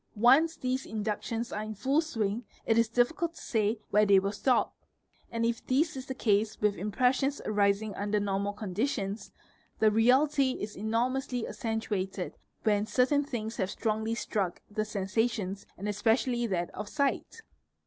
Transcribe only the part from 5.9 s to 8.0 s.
is the ae Ve Case with impressions arising